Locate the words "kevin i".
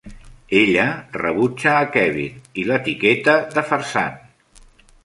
1.97-2.65